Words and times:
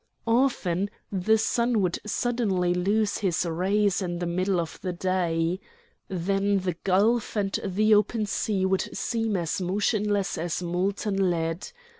Often 0.25 0.89
the 1.11 1.37
sun 1.37 1.79
would 1.79 1.99
suddenly 2.07 2.73
lose 2.73 3.19
his 3.19 3.45
rays 3.45 4.01
in 4.01 4.17
the 4.17 4.25
middle 4.25 4.59
of 4.59 4.79
the 4.81 4.91
day. 4.93 5.59
Then 6.07 6.57
the 6.61 6.73
gulf 6.83 7.35
and 7.35 7.59
the 7.63 7.93
open 7.93 8.25
sea 8.25 8.65
would 8.65 8.97
seem 8.97 9.37
as 9.37 9.61
motionless 9.61 10.39
as 10.39 10.63
molten 10.63 11.29
lead. 11.29 11.67